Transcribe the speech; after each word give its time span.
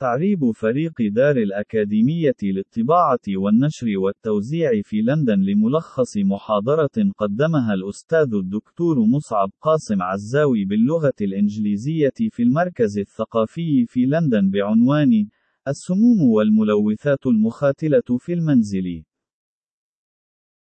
تعريب 0.00 0.50
فريق 0.50 0.92
دار 1.00 1.36
الأكاديمية 1.36 2.36
للطباعة 2.42 3.20
والنشر 3.28 3.86
والتوزيع 3.98 4.82
في 4.82 5.02
لندن 5.02 5.40
لملخص 5.40 6.16
محاضرة 6.16 7.12
قدمها 7.18 7.74
الأستاذ 7.74 8.34
الدكتور 8.34 9.00
مصعب 9.00 9.50
قاسم 9.60 10.02
عزاوي 10.02 10.64
باللغة 10.64 11.12
الإنجليزية 11.20 12.12
في 12.30 12.42
المركز 12.42 12.98
الثقافي 12.98 13.86
في 13.86 14.06
لندن 14.06 14.50
بعنوان 14.50 15.28
السموم 15.68 16.22
والملوثات 16.22 17.26
المخاتلة 17.26 18.18
في 18.18 18.32
المنزل. 18.32 19.04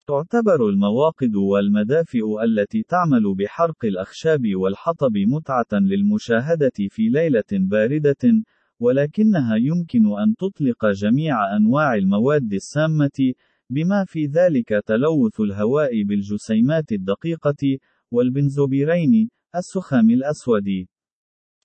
تعتبر 0.08 0.70
المواقد 0.70 1.36
والمدافئ 1.36 2.44
التي 2.44 2.84
تعمل 2.84 3.36
بحرق 3.36 3.86
الأخشاب 3.86 4.42
والحطب 4.56 5.18
متعة 5.18 5.80
للمشاهدة 5.80 6.72
في 6.90 7.10
ليلة 7.10 7.52
باردة، 7.52 8.44
ولكنها 8.84 9.56
يمكن 9.56 10.06
أن 10.06 10.36
تطلق 10.36 10.86
جميع 10.86 11.58
أنواع 11.58 11.96
المواد 11.96 12.54
السامة، 12.54 13.34
بما 13.70 14.06
في 14.06 14.26
ذلك 14.26 14.70
تلوث 14.86 15.40
الهواء 15.40 16.04
بالجسيمات 16.04 16.92
الدقيقة، 16.92 17.78
والبنزوبيرين، 18.12 19.30
السخام 19.56 20.10
الأسود، 20.10 20.86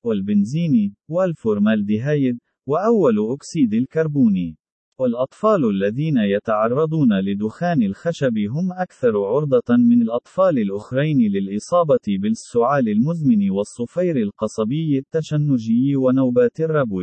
والبنزين، 0.04 0.94
والفورمالديهايد، 1.08 2.38
وأول 2.66 3.32
أكسيد 3.34 3.74
الكربون. 3.74 4.56
والأطفال 5.00 5.64
الذين 5.70 6.16
يتعرضون 6.16 7.20
لدخان 7.20 7.82
الخشب 7.82 8.38
هم 8.38 8.72
أكثر 8.72 9.24
عرضة 9.24 9.76
من 9.90 10.02
الأطفال 10.02 10.58
الأخرين 10.58 11.18
للإصابة 11.18 12.06
بالسعال 12.08 12.88
المزمن 12.88 13.50
والصفير 13.50 14.16
القصبي 14.16 14.98
التشنجي 14.98 15.96
ونوبات 15.96 16.60
الربو. 16.60 17.02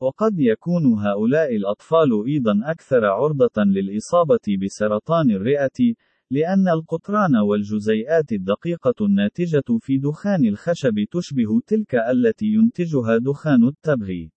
وقد 0.00 0.38
يكون 0.38 0.84
هؤلاء 0.98 1.56
الأطفال 1.56 2.24
أيضا 2.26 2.60
أكثر 2.64 3.04
عرضة 3.04 3.62
للإصابة 3.64 4.46
بسرطان 4.62 5.30
الرئة، 5.30 5.94
لأن 6.30 6.68
القطران 6.68 7.36
والجزيئات 7.36 8.32
الدقيقة 8.32 8.94
الناتجة 9.00 9.78
في 9.80 9.98
دخان 9.98 10.44
الخشب 10.44 10.94
تشبه 11.10 11.60
تلك 11.66 11.94
التي 11.94 12.46
ينتجها 12.46 13.18
دخان 13.18 13.68
التبغ. 13.68 14.37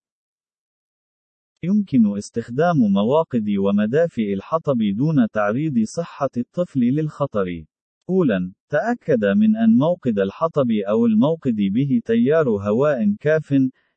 يمكن 1.62 2.16
استخدام 2.16 2.76
مواقد 2.76 3.48
ومدافئ 3.58 4.34
الحطب 4.34 4.78
دون 4.96 5.28
تعريض 5.32 5.84
صحة 5.84 6.30
الطفل 6.36 6.80
للخطر. 6.80 7.64
أولاً، 8.10 8.52
تأكد 8.68 9.24
من 9.24 9.56
أن 9.56 9.76
موقد 9.76 10.18
الحطب 10.18 10.70
أو 10.88 11.06
الموقد 11.06 11.56
به 11.56 12.00
تيار 12.04 12.48
هواء 12.48 13.14
كاف، 13.20 13.52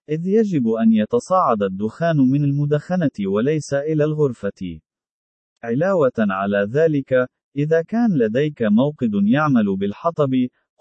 إذ 0.10 0.28
يجب 0.28 0.68
أن 0.68 0.94
يتصاعد 0.94 1.64
الدخان 1.64 2.18
من 2.18 2.44
المدخنة 2.44 3.28
وليس 3.28 3.74
إلى 3.74 4.04
الغرفة. 4.04 4.80
علاوة 5.64 6.18
على 6.20 6.68
ذلك، 6.72 7.28
إذا 7.58 7.82
كان 7.82 8.18
لديك 8.18 8.64
موقد 8.64 9.12
يعمل 9.14 9.76
بالحطب، 9.78 10.32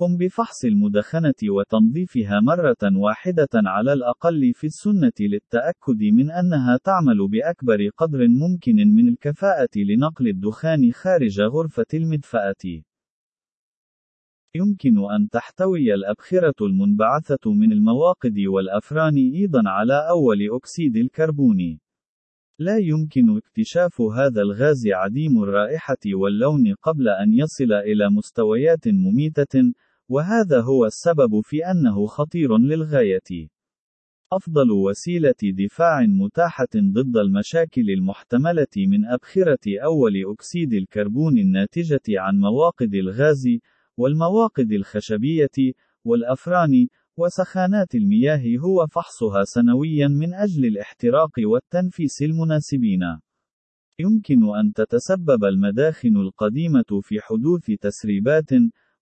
قم 0.02 0.16
بفحص 0.16 0.64
المدخنة 0.64 1.34
وتنظيفها 1.48 2.40
مرة 2.40 2.82
واحدة 2.96 3.48
على 3.54 3.92
الأقل 3.92 4.52
في 4.54 4.66
السنة 4.66 5.12
للتأكد 5.20 6.02
من 6.02 6.30
أنها 6.30 6.78
تعمل 6.84 7.28
بأكبر 7.28 7.88
قدر 7.96 8.28
ممكن 8.28 8.76
من 8.76 9.08
الكفاءة 9.08 9.68
لنقل 9.76 10.28
الدخان 10.28 10.92
خارج 10.92 11.40
غرفة 11.40 11.86
المدفأة. 11.94 12.82
يمكن 14.54 14.98
أن 14.98 15.28
تحتوي 15.28 15.94
الأبخرة 15.94 16.54
المنبعثة 16.60 17.52
من 17.52 17.72
المواقد 17.72 18.38
والأفران 18.38 19.16
أيضًا 19.16 19.62
على 19.66 20.08
أول 20.08 20.38
أكسيد 20.56 20.96
الكربون. 20.96 21.78
لا 22.58 22.78
يمكن 22.78 23.36
اكتشاف 23.36 24.00
هذا 24.00 24.42
الغاز 24.42 24.82
عديم 24.86 25.42
الرائحة 25.42 26.02
واللون 26.14 26.74
قبل 26.82 27.08
أن 27.08 27.32
يصل 27.32 27.72
إلى 27.72 28.10
مستويات 28.10 28.88
مميتة، 28.88 29.72
وهذا 30.12 30.60
هو 30.60 30.86
السبب 30.86 31.40
في 31.40 31.66
أنه 31.70 32.06
خطير 32.06 32.58
للغاية. 32.58 33.48
أفضل 34.32 34.70
وسيلة 34.70 35.34
دفاع 35.42 36.00
متاحة 36.00 36.68
ضد 36.76 37.16
المشاكل 37.16 37.90
المحتملة 37.90 38.74
من 38.76 39.04
أبخرة 39.04 39.82
أول 39.84 40.12
أكسيد 40.32 40.72
الكربون 40.72 41.38
الناتجة 41.38 42.00
عن 42.08 42.38
مواقد 42.38 42.94
الغاز، 42.94 43.48
والمواقد 43.96 44.72
الخشبية، 44.72 45.74
والأفران، 46.04 46.86
وسخانات 47.16 47.94
المياه 47.94 48.58
هو 48.58 48.86
فحصها 48.86 49.44
سنويا 49.44 50.08
من 50.08 50.34
أجل 50.34 50.64
الاحتراق 50.66 51.30
والتنفيس 51.38 52.22
المناسبين. 52.22 53.00
يمكن 53.98 54.56
أن 54.56 54.72
تتسبب 54.72 55.44
المداخن 55.44 56.16
القديمة 56.16 57.00
في 57.02 57.20
حدوث 57.20 57.70
تسريبات، 57.80 58.50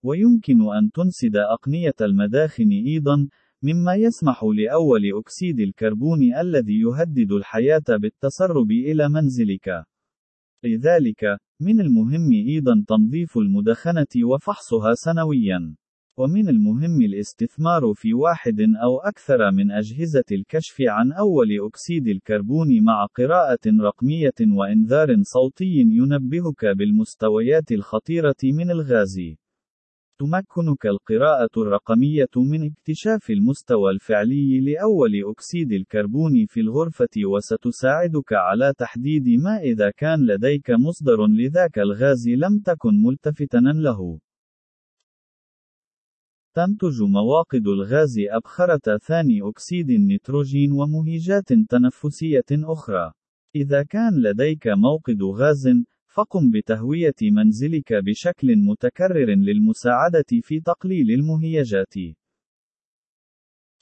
ويمكن 0.03 0.61
أن 0.61 0.91
تنسد 0.91 1.37
أقنية 1.37 1.94
المداخن 2.00 2.71
أيضًا، 2.71 3.28
مما 3.62 3.94
يسمح 3.94 4.44
لأول 4.44 5.03
أكسيد 5.19 5.61
الكربون 5.61 6.34
الذي 6.41 6.81
يهدد 6.81 7.33
الحياة 7.33 7.88
بالتسرب 7.88 8.71
إلى 8.71 9.09
منزلك. 9.09 9.84
لذلك، 10.65 11.25
من 11.60 11.81
المهم 11.81 12.33
أيضًا 12.33 12.84
تنظيف 12.89 13.39
المدخنة 13.39 14.12
وفحصها 14.25 14.94
سنويًا. 14.94 15.77
ومن 16.19 16.49
المهم 16.49 17.03
الاستثمار 17.03 17.93
في 17.94 18.15
واحد 18.15 18.60
أو 18.60 18.99
أكثر 18.99 19.50
من 19.50 19.71
أجهزة 19.71 20.25
الكشف 20.33 20.77
عن 20.81 21.12
أول 21.12 21.49
أكسيد 21.66 22.09
الكربون 22.09 22.84
مع 22.84 23.06
قراءة 23.06 23.66
رقمية 23.81 24.39
وإنذار 24.59 25.16
صوتي 25.22 25.75
ينبهك 25.81 26.65
بالمستويات 26.65 27.72
الخطيرة 27.72 28.37
من 28.44 28.71
الغاز. 28.71 29.21
تمكنك 30.21 30.87
القراءة 30.87 31.51
الرقمية 31.57 32.35
من 32.37 32.71
اكتشاف 32.71 33.31
المستوى 33.31 33.91
الفعلي 33.91 34.61
لأول 34.61 35.13
أكسيد 35.31 35.73
الكربون 35.73 36.47
في 36.47 36.61
الغرفة 36.61 37.15
وستساعدك 37.27 38.33
على 38.33 38.73
تحديد 38.79 39.29
ما 39.29 39.59
إذا 39.59 39.91
كان 39.91 40.27
لديك 40.27 40.71
مصدر 40.71 41.27
لذاك 41.27 41.79
الغاز 41.79 42.29
لم 42.29 42.59
تكن 42.59 43.03
ملتفتا 43.03 43.59
له. 43.59 44.21
تنتج 46.55 47.03
مواقد 47.03 47.67
الغاز 47.67 48.15
أبخرة 48.31 48.99
ثاني 48.99 49.41
أكسيد 49.43 49.91
النيتروجين 49.91 50.73
ومهيجات 50.73 51.53
تنفسية 51.69 52.51
أخرى. 52.53 53.13
إذا 53.57 53.83
كان 53.83 54.13
لديك 54.23 54.69
موقد 54.69 55.23
غاز، 55.23 55.69
فقم 56.15 56.50
بتهوية 56.50 57.15
منزلك 57.22 57.93
بشكل 57.93 58.56
متكرر 58.56 59.31
للمساعدة 59.34 60.25
في 60.43 60.60
تقليل 60.60 61.10
المهيجات. 61.10 61.94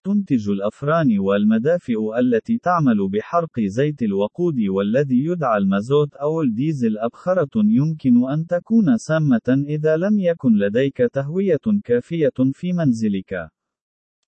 تنتج 0.05 0.49
الأفران 0.51 1.19
والمدافئ 1.19 2.19
التي 2.21 2.59
تعمل 2.59 3.09
بحرق 3.09 3.61
زيت 3.61 4.03
الوقود 4.03 4.61
والذي 4.61 5.25
يدعى 5.25 5.59
المازوت 5.59 6.15
أو 6.15 6.43
الديزل 6.43 6.99
أبخرة 6.99 7.51
يمكن 7.57 8.31
أن 8.31 8.47
تكون 8.47 8.97
سامة 8.97 9.65
إذا 9.69 9.97
لم 9.97 10.19
يكن 10.19 10.59
لديك 10.59 10.97
تهوية 11.13 11.81
كافية 11.85 12.39
في 12.53 12.73
منزلك. 12.73 13.51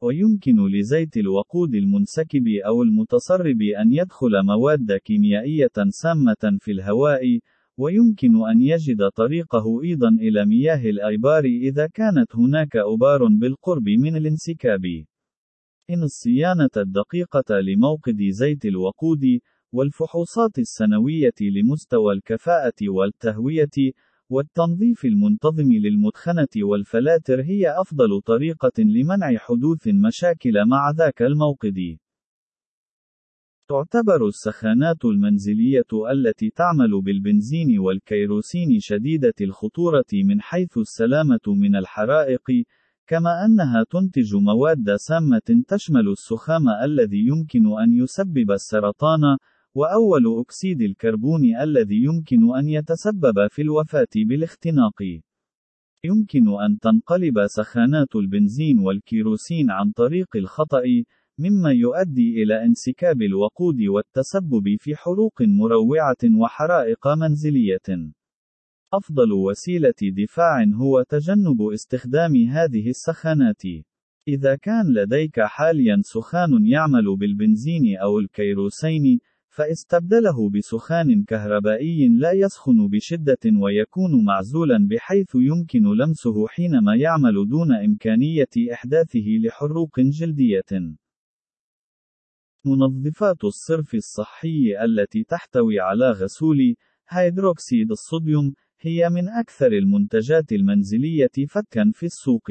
ويمكن 0.03 0.67
لزيت 0.67 1.17
الوقود 1.17 1.75
المنسكب 1.75 2.49
أو 2.67 2.83
المتسرب 2.83 3.63
أن 3.63 3.93
يدخل 3.93 4.43
مواد 4.45 4.93
كيميائية 4.93 5.77
سامة 5.89 6.59
في 6.61 6.73
الهواء، 6.73 7.41
ويمكن 7.79 8.49
أن 8.51 8.63
يجد 8.63 9.09
طريقه 9.09 9.83
أيضًا 9.83 10.09
إلى 10.09 10.47
مياه 10.47 10.91
الآيبار 10.91 11.45
إذا 11.45 11.87
كانت 11.87 12.37
هناك 12.37 12.77
أبار 12.77 13.27
بالقرب 13.27 13.89
من 13.89 14.17
الانسكاب. 14.17 14.85
إن 15.91 16.03
الصيانة 16.03 16.71
الدقيقة 16.77 17.61
لموقد 17.61 18.23
زيت 18.31 18.65
الوقود، 18.65 19.41
والفحوصات 19.73 20.59
السنوية 20.59 21.39
لمستوى 21.41 22.15
الكفاءة 22.15 22.89
والتهوية، 22.89 23.93
والتنظيف 24.31 25.05
المنتظم 25.05 25.73
للمدخنة 25.73 26.55
والفلاتر 26.57 27.41
هي 27.43 27.81
أفضل 27.81 28.21
طريقة 28.21 28.83
لمنع 28.83 29.37
حدوث 29.37 29.89
مشاكل 29.89 30.67
مع 30.67 30.91
ذاك 30.91 31.23
الموقد. 31.23 31.97
تعتبر 33.71 34.27
السخانات 34.27 35.05
المنزلية 35.05 35.91
التي 36.13 36.51
تعمل 36.51 37.03
بالبنزين 37.03 37.79
والكيروسين 37.79 38.69
شديدة 38.79 39.35
الخطورة 39.41 40.11
من 40.13 40.41
حيث 40.41 40.79
السلامة 40.79 41.41
من 41.47 41.77
الحرائق، 41.77 42.65
كما 43.07 43.45
أنها 43.45 43.85
تنتج 43.91 44.35
مواد 44.35 44.97
سامة 44.97 45.63
تشمل 45.69 46.09
السخام 46.09 46.69
الذي 46.85 47.27
يمكن 47.27 47.79
أن 47.83 47.93
يسبب 47.93 48.51
السرطان، 48.51 49.21
وأول 49.75 50.41
أكسيد 50.41 50.83
الكربون 50.83 51.57
الذي 51.63 52.05
يمكن 52.05 52.57
أن 52.57 52.69
يتسبب 52.69 53.49
في 53.51 53.63
الوفاة 53.63 54.15
بالاختناق. 54.17 55.03
يمكن 56.05 56.49
أن 56.65 56.79
تنقلب 56.79 57.47
سخانات 57.47 58.17
البنزين 58.17 58.79
والكيروسين 58.79 59.71
عن 59.71 59.91
طريق 59.91 60.37
الخطأ، 60.37 60.83
مما 61.41 61.71
يؤدي 61.73 62.43
إلى 62.43 62.65
انسكاب 62.65 63.23
الوقود 63.23 63.81
والتسبب 63.83 64.77
في 64.79 64.97
حروق 64.97 65.43
مروعة 65.43 66.23
وحرائق 66.41 67.09
منزلية. 67.09 68.13
أفضل 68.93 69.33
وسيلة 69.33 70.01
دفاع 70.03 70.65
هو 70.75 71.03
تجنب 71.03 71.63
استخدام 71.75 72.37
هذه 72.37 72.89
السخانات. 72.89 73.63
إذا 74.29 74.57
كان 74.57 74.95
لديك 74.95 75.41
حاليا 75.41 75.97
سخان 76.03 76.67
يعمل 76.67 77.17
بالبنزين 77.17 77.97
أو 78.03 78.19
الكيروسين، 78.19 79.19
فاستبدله 79.49 80.51
بسخان 80.51 81.25
كهربائي 81.25 82.09
لا 82.09 82.33
يسخن 82.33 82.89
بشدة 82.89 83.45
ويكون 83.63 84.25
معزولا 84.25 84.89
بحيث 84.91 85.35
يمكن 85.35 85.83
لمسه 85.83 86.47
حينما 86.49 86.95
يعمل 86.97 87.49
دون 87.49 87.73
إمكانية 87.73 88.73
إحداثه 88.73 89.27
لحروق 89.45 90.01
جلدية. 90.01 90.73
منظفات 92.65 93.45
الصرف 93.45 93.95
الصحي 93.95 94.85
التي 94.85 95.25
تحتوي 95.25 95.81
على 95.81 96.11
غسول 96.11 96.75
هيدروكسيد 97.09 97.91
الصوديوم 97.91 98.55
هي 98.81 99.11
من 99.11 99.29
أكثر 99.29 99.67
المنتجات 99.67 100.53
المنزلية 100.53 101.47
فتكًا 101.49 101.93
في 101.95 102.07
السوق. 102.07 102.51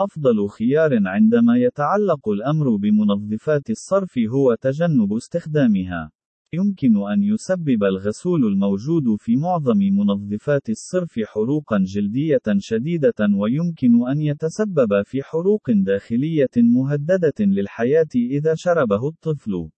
أفضل 0.00 0.48
خيار 0.48 1.08
عندما 1.08 1.56
يتعلق 1.56 2.28
الأمر 2.28 2.76
بمنظفات 2.76 3.70
الصرف 3.70 4.18
هو 4.18 4.54
تجنب 4.54 5.12
استخدامها. 5.12 6.10
يمكن 6.52 7.08
أن 7.12 7.22
يسبب 7.22 7.84
الغسول 7.84 8.44
الموجود 8.44 9.16
في 9.18 9.36
معظم 9.36 9.78
منظفات 9.78 10.70
الصرف 10.70 11.20
حروقًا 11.24 11.78
جلدية 11.78 12.42
شديدة 12.58 13.14
ويمكن 13.38 14.08
أن 14.08 14.20
يتسبب 14.20 15.02
في 15.04 15.22
حروق 15.22 15.70
داخلية 15.70 16.50
مهددة 16.56 17.34
للحياة 17.40 18.08
إذا 18.14 18.54
شربه 18.54 19.08
الطفل. 19.08 19.70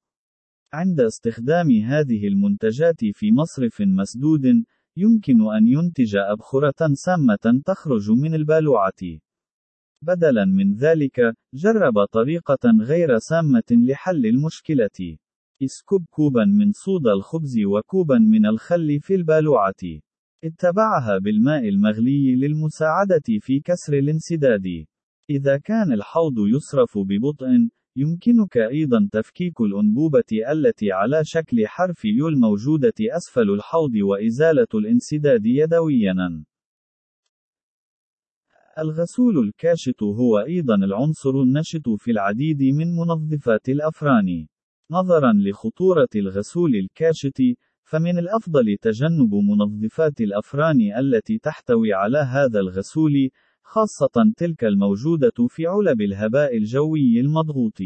عند 0.72 1.00
استخدام 1.00 1.70
هذه 1.70 2.28
المنتجات 2.28 3.05
في 3.14 3.32
مصرف 3.32 3.81
مسدود، 3.81 4.64
يمكن 4.96 5.40
أن 5.56 5.66
ينتج 5.66 6.16
أبخرة 6.16 6.94
سامة 6.94 7.62
تخرج 7.66 8.11
من 8.11 8.34
البالوعة. 8.34 9.20
بدلاً 10.02 10.44
من 10.44 10.75
ذلك، 10.75 11.34
جرب 11.55 12.05
طريقة 12.05 12.70
غير 12.81 13.19
سامة 13.19 13.70
لحل 13.70 14.26
المشكلة. 14.26 15.16
اسكب 15.62 16.05
كوبا 16.11 16.45
من 16.45 16.73
صودا 16.73 17.12
الخبز 17.12 17.59
وكوبا 17.67 18.19
من 18.19 18.47
الخل 18.47 19.01
في 19.01 19.15
البالوعة. 19.15 19.83
اتبعها 20.45 21.19
بالماء 21.19 21.69
المغلي 21.69 22.37
للمساعدة 22.37 23.29
في 23.41 23.61
كسر 23.61 23.93
الانسداد. 23.99 24.67
إذا 25.31 25.57
كان 25.57 25.93
الحوض 25.93 26.35
يصرف 26.55 26.99
ببطء، 26.99 27.47
يمكنك 27.97 28.57
أيضا 28.57 29.09
تفكيك 29.12 29.61
الأنبوبة 29.61 30.31
التي 30.53 30.93
على 30.93 31.21
شكل 31.25 31.67
حرف 31.67 32.05
يو 32.05 32.29
الموجودة 32.29 32.95
أسفل 33.01 33.51
الحوض 33.51 33.95
وإزالة 33.95 34.69
الانسداد 34.75 35.47
يدوياً. 35.47 36.45
الغسول 38.79 39.39
الكاشط 39.39 40.03
هو 40.03 40.39
أيضا 40.39 40.75
العنصر 40.75 41.31
النشط 41.31 41.89
في 41.99 42.11
العديد 42.11 42.62
من 42.62 42.97
منظفات 42.97 43.69
الأفران. 43.69 44.47
نظرا 44.92 45.32
لخطورة 45.32 46.08
الغسول 46.16 46.76
الكاشط، 46.76 47.38
فمن 47.82 48.19
الأفضل 48.19 48.76
تجنب 48.82 49.34
منظفات 49.34 50.20
الأفران 50.20 50.81
التي 50.98 51.38
تحتوي 51.38 51.94
على 51.94 52.19
هذا 52.19 52.60
الغسول، 52.60 53.31
خاصة 53.62 54.32
تلك 54.37 54.64
الموجودة 54.64 55.46
في 55.48 55.66
علب 55.66 56.00
الهباء 56.00 56.56
الجوي 56.56 57.20
المضغوط. 57.20 57.78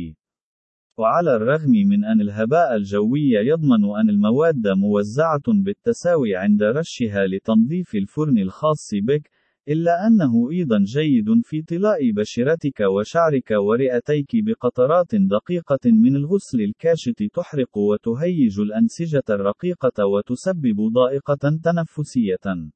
وعلى 0.98 1.36
الرغم 1.36 1.70
من 1.70 2.04
أن 2.04 2.20
الهباء 2.20 2.76
الجوي 2.76 3.30
يضمن 3.30 3.84
أن 4.00 4.10
المواد 4.10 4.68
موزعة 4.68 5.42
بالتساوي 5.46 6.36
عند 6.36 6.62
رشها 6.62 7.26
لتنظيف 7.26 7.94
الفرن 7.94 8.38
الخاص 8.38 8.90
بك، 8.94 9.30
إلا 9.68 10.06
أنه 10.06 10.50
أيضا 10.50 10.78
جيد 10.78 11.24
في 11.42 11.62
طلاء 11.62 12.10
بشرتك 12.10 12.80
وشعرك 12.80 13.50
ورئتيك 13.50 14.30
بقطرات 14.34 15.14
دقيقة 15.14 15.78
من 15.86 16.16
الغسل 16.16 16.60
الكاشط 16.60 17.22
تحرق 17.34 17.78
وتهيج 17.78 18.60
الأنسجة 18.60 19.22
الرقيقة 19.30 20.06
وتسبب 20.06 20.92
ضائقة 20.92 21.58
تنفسية. 21.64 22.70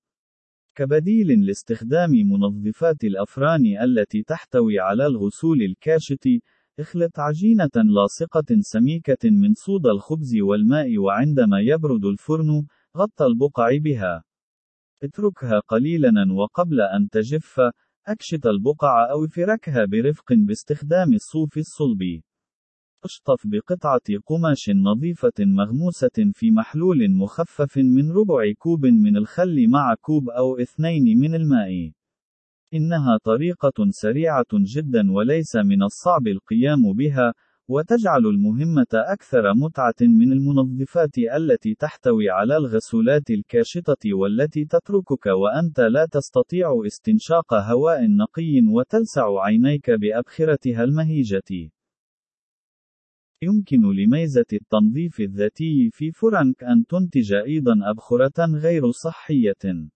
كبديل 0.77 1.47
لاستخدام 1.47 2.11
منظفات 2.11 3.05
الأفران 3.05 3.63
التي 3.83 4.23
تحتوي 4.23 4.81
على 4.81 5.07
الغسول 5.07 5.63
الكاشط، 5.63 6.25
اخلط 6.79 7.19
عجينة 7.19 7.71
لاصقة 7.75 8.57
سميكة 8.61 9.31
من 9.31 9.55
صودا 9.55 9.91
الخبز 9.91 10.37
والماء 10.41 10.99
وعندما 10.99 11.61
يبرد 11.61 12.05
الفرن، 12.05 12.67
غطى 12.97 13.27
البقع 13.27 13.77
بها. 13.77 14.28
اتركها 15.03 15.61
قليلا 15.61 16.33
وقبل 16.33 16.81
أن 16.81 17.09
تجف، 17.09 17.61
أكشط 18.07 18.47
البقع 18.47 19.11
أو 19.11 19.27
فركها 19.27 19.85
برفق 19.85 20.33
باستخدام 20.33 21.15
الصوف 21.15 21.59
الصلب. 21.59 22.03
أشطف 23.05 23.47
بقطعة 23.47 24.19
قماش 24.27 24.71
نظيفة 24.71 25.33
مغموسة 25.41 26.33
في 26.33 26.51
محلول 26.51 27.11
مخفف 27.11 27.79
من 27.79 28.11
ربع 28.13 28.53
كوب 28.59 28.87
من 28.87 29.17
الخل 29.17 29.69
مع 29.69 29.95
كوب 30.01 30.29
أو 30.29 30.59
اثنين 30.59 31.19
من 31.19 31.35
الماء. 31.35 31.93
إنها 32.75 33.19
طريقة 33.25 33.87
سريعة 33.91 34.47
جدا 34.55 35.13
وليس 35.13 35.57
من 35.57 35.83
الصعب 35.83 36.27
القيام 36.27 36.93
بها، 36.93 37.35
وتجعل 37.69 38.27
المهمة 38.27 38.87
أكثر 38.95 39.55
متعة 39.55 39.95
من 40.01 40.33
المنظفات 40.33 41.19
التي 41.19 41.75
تحتوي 41.75 42.31
على 42.31 42.57
الغسولات 42.57 43.31
الكاشطة 43.31 44.15
والتي 44.15 44.65
تتركك 44.65 45.27
وأنت 45.27 45.81
لا 45.81 46.07
تستطيع 46.13 46.83
استنشاق 46.87 47.55
هواء 47.55 48.07
نقي 48.11 48.61
وتلسع 48.69 49.41
عينيك 49.41 49.91
بأبخرتها 49.91 50.85
المهيجة. 50.85 51.71
يمكن 53.43 53.81
لميزة 53.81 54.47
التنظيف 54.53 55.21
الذاتي 55.21 55.91
في 55.93 56.13
فرنك 56.13 56.65
أن 56.65 56.87
تنتج 56.87 57.33
أيضا 57.33 57.75
أبخرة 57.91 58.47
غير 58.59 58.91
صحية. 58.91 59.89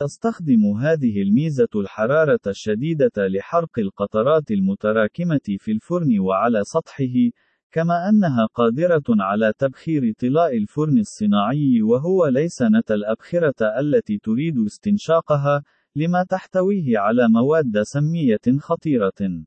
تستخدم 0.00 0.66
هذه 0.80 1.22
الميزة 1.22 1.68
الحرارة 1.76 2.40
الشديدة 2.46 3.10
لحرق 3.18 3.78
القطرات 3.78 4.50
المتراكمة 4.50 5.40
في 5.58 5.72
الفرن 5.72 6.18
وعلى 6.18 6.64
سطحه، 6.64 7.30
كما 7.72 8.08
أنها 8.08 8.46
قادرة 8.54 9.02
على 9.08 9.52
تبخير 9.58 10.12
طلاء 10.20 10.56
الفرن 10.56 10.98
الصناعي 10.98 11.82
وهو 11.82 12.26
ليس 12.26 12.62
نت 12.62 12.90
الأبخرة 12.90 13.80
التي 13.80 14.18
تريد 14.18 14.58
استنشاقها، 14.58 15.62
لما 15.96 16.24
تحتويه 16.30 16.98
على 16.98 17.28
مواد 17.28 17.82
سمية 17.82 18.58
خطيرة. 18.58 19.44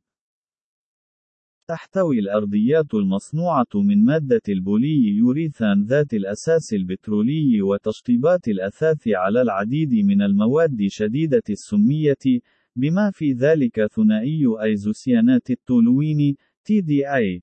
تحتوي 1.71 2.19
الأرضيات 2.19 2.93
المصنوعة 2.93 3.73
من 3.75 4.05
مادة 4.05 4.41
البولي 4.49 5.07
يوريثان 5.07 5.83
ذات 5.83 6.13
الأساس 6.13 6.73
البترولي 6.73 7.61
وتشطيبات 7.61 8.47
الأثاث 8.47 9.07
على 9.07 9.41
العديد 9.41 9.93
من 9.93 10.21
المواد 10.21 10.77
شديدة 10.87 11.43
السمية، 11.49 12.41
بما 12.75 13.11
في 13.11 13.33
ذلك 13.33 13.85
ثنائي 13.85 14.45
أيزوسيانات 14.63 15.49
التولوين 15.49 16.35
TDI. 16.65 17.41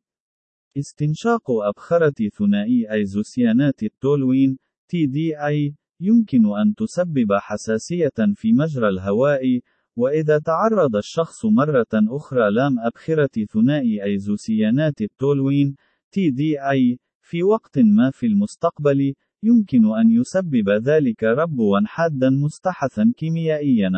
استنشاق 0.76 1.50
أبخرة 1.50 2.28
ثنائي 2.38 2.92
أيزوسيانات 2.92 3.82
التولوين 3.82 4.58
TDI 4.92 5.74
يمكن 6.00 6.56
أن 6.56 6.74
تسبب 6.74 7.32
حساسية 7.32 8.18
في 8.34 8.52
مجرى 8.52 8.88
الهواء، 8.88 9.60
وإذا 9.98 10.38
تعرض 10.38 10.96
الشخص 10.96 11.44
مرة 11.44 11.92
أخرى 11.94 12.50
لام 12.50 12.78
أبخرة 12.78 13.44
ثنائي 13.52 14.04
أيزوسيانات 14.04 15.00
التولوين 15.00 15.74
TDI 16.16 16.98
في 17.22 17.42
وقت 17.42 17.78
ما 17.78 18.10
في 18.10 18.26
المستقبل، 18.26 19.14
يمكن 19.42 19.84
أن 19.96 20.10
يسبب 20.10 20.70
ذلك 20.70 21.24
ربوا 21.24 21.80
حادا 21.86 22.30
مستحثا 22.30 23.12
كيميائيا. 23.16 23.90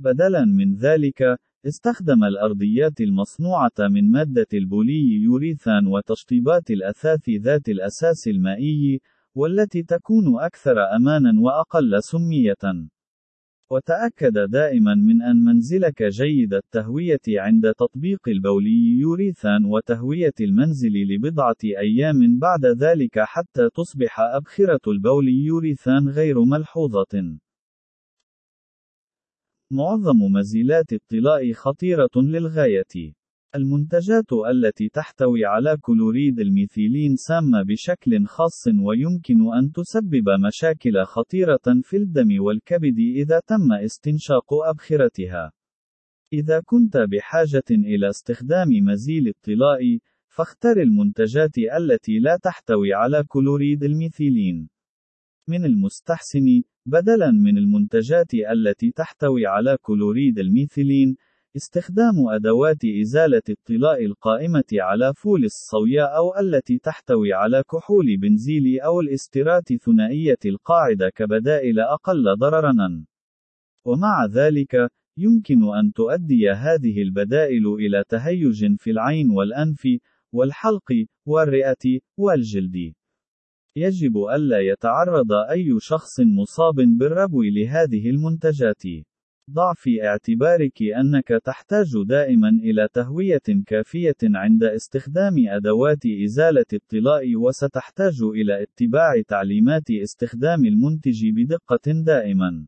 بدلا 0.00 0.44
من 0.44 0.74
ذلك، 0.74 1.22
استخدم 1.66 2.24
الأرضيات 2.24 3.00
المصنوعة 3.00 3.78
من 3.78 4.10
مادة 4.10 4.46
البولي 4.54 5.22
يوريثان 5.22 5.86
وتشطيبات 5.86 6.70
الأثاث 6.70 7.28
ذات 7.30 7.68
الأساس 7.68 8.28
المائي، 8.28 9.00
والتي 9.34 9.82
تكون 9.82 10.40
أكثر 10.40 10.76
أمانا 10.96 11.40
وأقل 11.40 12.02
سمية. 12.02 12.88
وتأكد 13.70 14.38
دائما 14.50 14.94
من 14.94 15.22
أن 15.22 15.44
منزلك 15.44 16.02
جيد 16.02 16.54
التهوية 16.54 17.20
عند 17.28 17.72
تطبيق 17.74 18.28
البولي 18.28 18.98
يوريثان 19.00 19.64
وتهوية 19.64 20.32
المنزل 20.40 20.92
لبضعة 20.92 21.56
أيام 21.64 22.38
بعد 22.38 22.66
ذلك 22.66 23.18
حتى 23.18 23.68
تصبح 23.74 24.20
أبخرة 24.20 24.80
البول 24.86 25.28
يوريثان 25.28 26.08
غير 26.08 26.44
ملحوظة. 26.44 27.38
معظم 29.72 30.18
مزيلات 30.32 30.92
الطلاء 30.92 31.52
خطيرة 31.52 32.10
للغاية. 32.16 33.17
المنتجات 33.54 34.32
التي 34.50 34.88
تحتوي 34.88 35.44
على 35.44 35.76
كلوريد 35.80 36.40
الميثيلين 36.40 37.16
سامة 37.16 37.62
بشكل 37.62 38.26
خاص 38.26 38.64
ويمكن 38.86 39.54
أن 39.58 39.72
تسبب 39.72 40.28
مشاكل 40.46 41.04
خطيرة 41.04 41.80
في 41.82 41.96
الدم 41.96 42.28
والكبد 42.40 42.98
إذا 43.16 43.40
تم 43.46 43.72
استنشاق 43.72 44.54
أبخرتها. 44.54 45.52
إذا 46.32 46.60
كنت 46.64 46.96
بحاجة 46.96 47.68
إلى 47.70 48.08
استخدام 48.08 48.68
مزيل 48.82 49.28
الطلاء، 49.28 49.98
فاختر 50.28 50.82
المنتجات 50.82 51.58
التي 51.80 52.18
لا 52.18 52.38
تحتوي 52.42 52.94
على 52.94 53.24
كلوريد 53.28 53.84
الميثيلين. 53.84 54.68
من 55.48 55.64
المستحسن، 55.64 56.62
بدلاً 56.86 57.30
من 57.30 57.58
المنتجات 57.58 58.34
التي 58.34 58.90
تحتوي 58.90 59.46
على 59.46 59.76
كلوريد 59.82 60.38
الميثيلين، 60.38 61.16
استخدام 61.56 62.28
أدوات 62.28 62.84
إزالة 62.84 63.42
الطلاء 63.48 64.04
القائمة 64.04 64.70
على 64.72 65.12
فول 65.14 65.44
الصويا 65.44 66.04
أو 66.16 66.38
التي 66.40 66.78
تحتوي 66.78 67.32
على 67.32 67.62
كحول 67.62 68.16
بنزيل 68.16 68.80
أو 68.80 69.00
الاسترات 69.00 69.72
ثنائية 69.72 70.38
القاعدة 70.46 71.10
كبدائل 71.10 71.80
أقل 71.80 72.36
ضرراً. 72.38 73.04
ومع 73.84 74.26
ذلك، 74.26 74.90
يمكن 75.18 75.74
أن 75.74 75.92
تؤدي 75.92 76.50
هذه 76.50 77.02
البدائل 77.02 77.66
إلى 77.66 78.04
تهيج 78.08 78.76
في 78.76 78.90
العين 78.90 79.30
والأنف، 79.30 79.88
والحلق، 80.32 81.06
والرئة، 81.26 82.00
والجلد. 82.18 82.92
يجب 83.76 84.16
ألا 84.34 84.60
يتعرض 84.60 85.32
أي 85.32 85.76
شخص 85.80 86.20
مصاب 86.20 86.74
بالربو 86.74 87.42
لهذه 87.42 88.10
المنتجات. 88.10 88.82
ضع 89.50 89.72
في 89.74 90.06
اعتبارك 90.06 90.82
أنك 90.82 91.28
تحتاج 91.44 91.92
دائما 92.06 92.48
إلى 92.48 92.88
تهوية 92.92 93.42
كافية 93.66 94.16
عند 94.22 94.64
استخدام 94.64 95.34
أدوات 95.48 96.06
إزالة 96.24 96.64
الطلاء 96.72 97.36
وستحتاج 97.36 98.22
إلى 98.22 98.62
اتباع 98.62 99.22
تعليمات 99.28 99.90
استخدام 99.90 100.64
المنتج 100.64 101.26
بدقة 101.30 101.80
دائما. 101.86 102.66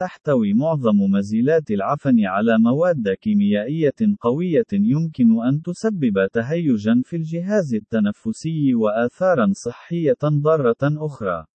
تحتوي 0.00 0.54
معظم 0.54 0.96
مزيلات 0.96 1.70
العفن 1.70 2.24
على 2.24 2.58
مواد 2.58 3.08
كيميائية 3.08 4.16
قوية 4.20 4.72
يمكن 4.72 5.44
أن 5.48 5.62
تسبب 5.62 6.28
تهيجا 6.32 7.02
في 7.04 7.16
الجهاز 7.16 7.74
التنفسي 7.74 8.74
وآثارا 8.74 9.50
صحية 9.52 10.22
ضارة 10.24 10.76
أخرى. 10.82 11.46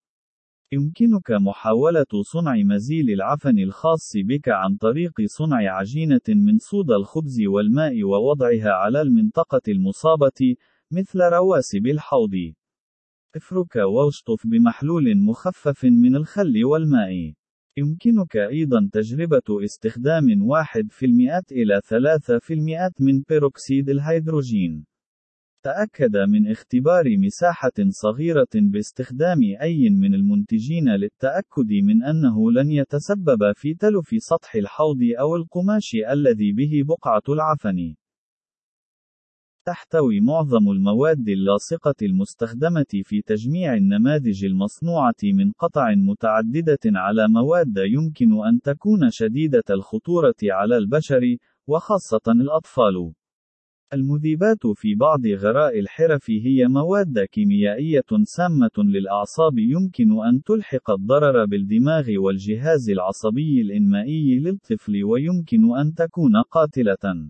يمكنك 0.71 1.31
محاولة 1.31 2.05
صنع 2.21 2.55
مزيل 2.55 3.09
العفن 3.09 3.59
الخاص 3.59 4.11
بك 4.15 4.49
عن 4.49 4.75
طريق 4.75 5.11
صنع 5.25 5.57
عجينة 5.57 6.21
من 6.29 6.57
صودا 6.57 6.95
الخبز 6.95 7.41
والماء 7.41 8.03
ووضعها 8.03 8.69
على 8.69 9.01
المنطقة 9.01 9.61
المصابة، 9.67 10.55
مثل 10.91 11.19
رواسب 11.19 11.87
الحوض. 11.87 12.53
افرك 13.35 13.75
واشطف 13.75 14.47
بمحلول 14.47 15.17
مخفف 15.17 15.85
من 15.85 16.15
الخل 16.15 16.65
والماء. 16.65 17.33
يمكنك 17.77 18.37
أيضا 18.37 18.89
تجربة 18.93 19.63
استخدام 19.63 20.41
1% 20.41 21.43
إلى 21.51 21.81
3% 21.81 22.91
من 22.99 23.21
بيروكسيد 23.29 23.89
الهيدروجين. 23.89 24.85
تأكد 25.63 26.17
من 26.17 26.51
اختبار 26.51 27.03
مساحة 27.17 27.77
صغيرة 27.89 28.47
باستخدام 28.55 29.39
أي 29.61 29.89
من 29.89 30.13
المنتجين 30.13 30.89
للتأكد 30.89 31.71
من 31.83 32.03
أنه 32.03 32.51
لن 32.51 32.71
يتسبب 32.71 33.51
في 33.55 33.73
تلف 33.73 34.15
سطح 34.17 34.55
الحوض 34.55 34.99
أو 35.19 35.35
القماش 35.35 35.95
الذي 36.11 36.53
به 36.53 36.83
بقعة 36.85 37.21
العفن. 37.29 37.95
تحتوي 39.65 40.19
معظم 40.19 40.71
المواد 40.71 41.29
اللاصقة 41.29 41.95
المستخدمة 42.01 43.01
في 43.03 43.21
تجميع 43.21 43.73
النماذج 43.73 44.45
المصنوعة 44.45 45.21
من 45.23 45.51
قطع 45.51 45.95
متعددة 45.95 46.79
على 46.85 47.27
مواد 47.27 47.77
يمكن 47.77 48.45
أن 48.45 48.61
تكون 48.61 49.09
شديدة 49.09 49.63
الخطورة 49.69 50.35
على 50.43 50.77
البشر، 50.77 51.37
وخاصة 51.67 52.21
الأطفال. 52.27 53.13
المذيبات 53.93 54.67
في 54.75 54.95
بعض 54.95 55.27
غراء 55.27 55.79
الحرف 55.79 56.29
هي 56.29 56.67
مواد 56.67 57.19
كيميائية 57.19 58.09
سامة 58.23 58.71
للأعصاب 58.77 59.57
يمكن 59.57 60.25
أن 60.25 60.43
تلحق 60.43 60.91
الضرر 60.91 61.45
بالدماغ 61.45 62.05
والجهاز 62.17 62.89
العصبي 62.89 63.61
الإنمائي 63.61 64.39
للطفل 64.39 65.03
ويمكن 65.03 65.77
أن 65.77 65.93
تكون 65.93 66.41
قاتلة. 66.51 67.29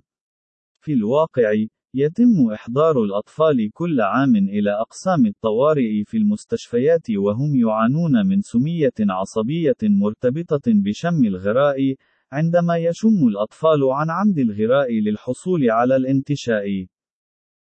في 0.81 0.93
الواقع، 0.93 1.53
يتم 1.93 2.51
إحضار 2.53 3.03
الأطفال 3.03 3.71
كل 3.73 4.01
عام 4.01 4.35
إلى 4.35 4.71
أقسام 4.71 5.25
الطوارئ 5.25 6.03
في 6.03 6.17
المستشفيات 6.17 7.09
وهم 7.09 7.55
يعانون 7.55 8.27
من 8.27 8.41
سمية 8.41 8.97
عصبية 8.99 9.77
مرتبطة 9.83 10.61
بشم 10.67 11.25
الغراء، 11.25 11.95
عندما 12.31 12.77
يشم 12.77 13.27
الأطفال 13.27 13.83
عن 13.83 14.09
عمد 14.09 14.39
الغراء 14.39 14.91
للحصول 14.99 15.71
على 15.71 15.95
الانتشاء. 15.95 16.85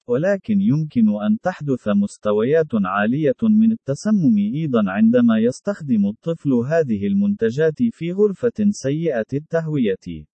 ولكن 0.07 0.61
يمكن 0.61 1.09
أن 1.09 1.37
تحدث 1.43 1.87
مستويات 1.87 2.69
عالية 2.73 3.41
من 3.41 3.71
التسمم 3.71 4.37
أيضا 4.37 4.83
عندما 4.87 5.39
يستخدم 5.39 6.05
الطفل 6.05 6.53
هذه 6.53 7.07
المنتجات 7.07 7.83
في 7.91 8.11
غرفة 8.11 8.69
سيئة 8.69 9.25
التهوية. 9.33 10.25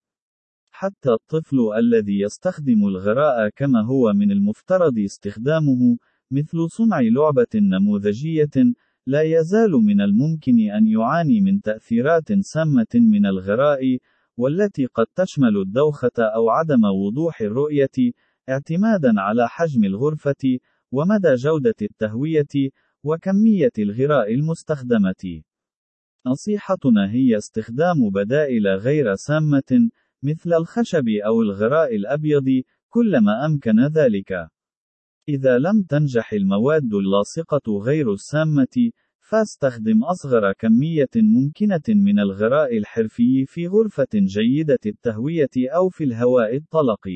حتى 0.71 1.09
الطفل 1.09 1.57
الذي 1.77 2.19
يستخدم 2.19 2.87
الغراء 2.87 3.49
كما 3.49 3.81
هو 3.81 4.13
من 4.13 4.31
المفترض 4.31 4.99
استخدامه، 4.99 5.97
مثل 6.31 6.69
صنع 6.69 6.99
لعبة 6.99 7.53
نموذجية، 7.55 8.73
لا 9.07 9.21
يزال 9.21 9.71
من 9.71 10.01
الممكن 10.01 10.59
أن 10.59 10.87
يعاني 10.87 11.41
من 11.41 11.61
تأثيرات 11.61 12.33
سامة 12.39 12.93
من 12.95 13.25
الغراء، 13.25 13.97
والتي 14.37 14.85
قد 14.85 15.05
تشمل 15.15 15.57
الدوخة 15.57 16.11
أو 16.19 16.49
عدم 16.49 16.83
وضوح 16.83 17.41
الرؤية، 17.41 18.13
اعتمادا 18.49 19.13
على 19.17 19.49
حجم 19.49 19.83
الغرفة، 19.83 20.59
ومدى 20.91 21.35
جودة 21.35 21.75
التهوية، 21.81 22.71
وكمية 23.03 23.71
الغراء 23.79 24.33
المستخدمة. 24.33 25.41
نصيحتنا 26.25 27.11
هي 27.11 27.37
استخدام 27.37 28.09
بدائل 28.09 28.67
غير 28.67 29.15
سامة، 29.15 29.89
مثل 30.23 30.53
الخشب 30.53 31.07
أو 31.25 31.41
الغراء 31.41 31.95
الأبيض، 31.95 32.63
كلما 32.89 33.45
أمكن 33.45 33.87
ذلك. 33.87 34.47
إذا 35.29 35.57
لم 35.57 35.83
تنجح 35.89 36.33
المواد 36.33 36.93
اللاصقة 36.93 37.79
غير 37.79 38.13
السامة، 38.13 38.91
فاستخدم 39.21 40.03
أصغر 40.03 40.53
كمية 40.53 41.09
ممكنة 41.15 41.81
من 41.89 42.19
الغراء 42.19 42.77
الحرفي 42.77 43.45
في 43.45 43.67
غرفة 43.67 44.07
جيدة 44.15 44.79
التهوية 44.85 45.49
أو 45.57 45.89
في 45.89 46.03
الهواء 46.03 46.55
الطلق. 46.55 47.07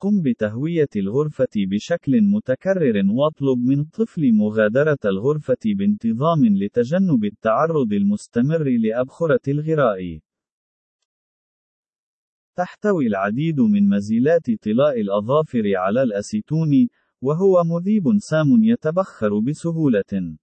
قم 0.00 0.22
بتهوية 0.22 0.88
الغرفة 0.96 1.54
بشكل 1.56 2.22
متكرر 2.22 3.02
واطلب 3.10 3.58
من 3.58 3.80
الطفل 3.80 4.32
مغادرة 4.32 4.98
الغرفة 5.04 5.64
بانتظام 5.64 6.46
لتجنب 6.46 7.24
التعرض 7.24 7.92
المستمر 7.92 8.64
لأبخرة 8.64 9.40
الغراء. 9.48 10.18
تحتوي 12.56 13.06
العديد 13.06 13.60
من 13.60 13.88
مزيلات 13.88 14.50
طلاء 14.62 15.00
الأظافر 15.00 15.62
على 15.76 16.02
الأسيتون، 16.02 16.88
وهو 17.22 17.64
مذيب 17.64 18.04
سام 18.18 18.64
يتبخر 18.64 19.38
بسهولة. 19.38 20.36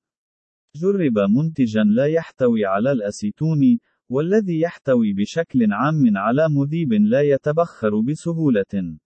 جرب 0.75 1.19
منتجا 1.29 1.83
لا 1.83 2.05
يحتوي 2.05 2.65
على 2.65 2.91
الأسيتون، 2.91 3.79
والذي 4.09 4.59
يحتوي 4.59 5.13
بشكل 5.13 5.73
عام 5.73 6.17
على 6.17 6.49
مذيب 6.49 6.93
لا 6.93 7.21
يتبخر 7.21 7.99
بسهولة. 7.99 8.97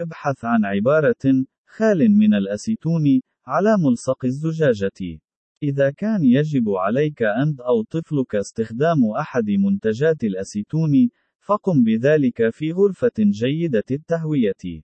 ابحث 0.00 0.44
عن 0.44 0.64
عبارة 0.64 1.44
خال 1.66 2.10
من 2.10 2.34
الأسيتون 2.34 3.20
على 3.46 3.76
ملصق 3.78 4.24
الزجاجة. 4.24 5.20
إذا 5.62 5.90
كان 5.90 6.24
يجب 6.24 6.68
عليك 6.68 7.22
أنت 7.22 7.60
أو 7.60 7.82
طفلك 7.82 8.34
استخدام 8.34 9.10
أحد 9.20 9.50
منتجات 9.50 10.24
الأسيتون، 10.24 11.08
فقم 11.40 11.84
بذلك 11.84 12.50
في 12.50 12.72
غرفة 12.72 13.12
جيدة 13.18 13.84
التهوية. 13.90 14.82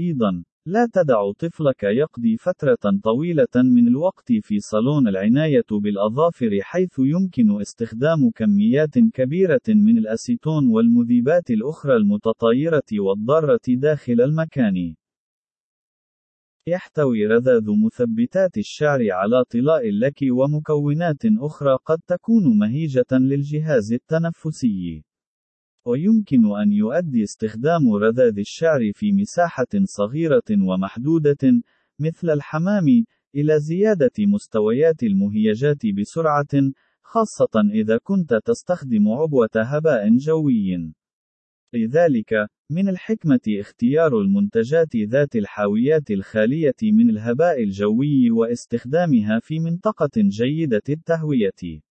أيضًا، 0.00 0.44
لا 0.70 0.88
تدع 0.92 1.32
طفلك 1.32 1.82
يقضي 1.82 2.36
فترة 2.36 2.98
طويلة 3.04 3.54
من 3.56 3.88
الوقت 3.88 4.32
في 4.42 4.60
صالون 4.60 5.08
العناية 5.08 5.64
بالأظافر 5.70 6.58
حيث 6.60 6.98
يمكن 6.98 7.60
استخدام 7.60 8.30
كميات 8.34 8.98
كبيرة 9.14 9.60
من 9.68 9.98
الأسيتون 9.98 10.68
والمذيبات 10.68 11.50
الأخرى 11.50 11.96
المتطايرة 11.96 12.90
والضارة 12.92 13.60
داخل 13.68 14.20
المكان. 14.20 14.94
يحتوي 16.66 17.26
رذاذ 17.26 17.66
مثبتات 17.84 18.58
الشعر 18.58 19.00
على 19.10 19.44
طلاء 19.44 19.88
اللك 19.88 20.18
ومكونات 20.30 21.22
أخرى 21.24 21.78
قد 21.84 21.98
تكون 22.06 22.58
مهيجة 22.58 23.12
للجهاز 23.12 23.92
التنفسي. 23.92 25.07
ويمكن 25.84 26.56
أن 26.56 26.72
يؤدي 26.72 27.22
استخدام 27.22 27.94
رذاذ 27.94 28.38
الشعر 28.38 28.92
في 28.94 29.12
مساحة 29.12 29.66
صغيرة 29.84 30.50
ومحدودة، 30.50 31.62
مثل 32.00 32.30
الحمام، 32.30 33.04
إلى 33.34 33.60
زيادة 33.60 34.12
مستويات 34.18 35.02
المهيجات 35.02 35.86
بسرعة، 35.86 36.72
خاصة 37.02 37.70
إذا 37.72 37.98
كنت 38.02 38.40
تستخدم 38.44 39.08
عبوة 39.08 39.50
هباء 39.56 40.16
جوي. 40.16 40.92
لذلك، 41.74 42.48
من 42.70 42.88
الحكمة 42.88 43.40
اختيار 43.48 44.20
المنتجات 44.20 44.96
ذات 44.96 45.36
الحاويات 45.36 46.10
الخالية 46.10 46.76
من 46.82 47.10
الهباء 47.10 47.62
الجوي 47.62 48.30
واستخدامها 48.30 49.40
في 49.40 49.58
منطقة 49.60 50.10
جيدة 50.16 50.82
التهوية. 50.88 51.87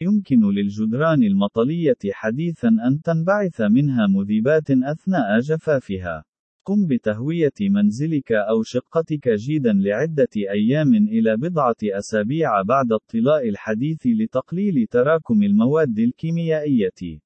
يمكن 0.00 0.50
للجدران 0.50 1.22
المطلية 1.22 1.96
حديثًا 2.10 2.68
أن 2.68 3.00
تنبعث 3.04 3.60
منها 3.60 4.06
مذيبات 4.06 4.70
أثناء 4.70 5.40
جفافها. 5.40 6.24
قم 6.66 6.86
بتهوية 6.86 7.52
منزلك 7.60 8.32
أو 8.32 8.62
شقتك 8.62 9.28
جيدا 9.28 9.72
لعدة 9.72 10.28
أيام 10.36 10.94
إلى 10.94 11.36
بضعة 11.36 11.76
أسابيع 11.82 12.62
بعد 12.62 12.92
الطلاء 12.92 13.48
الحديث 13.48 14.06
لتقليل 14.06 14.86
تراكم 14.90 15.42
المواد 15.42 15.98
الكيميائية. 15.98 17.20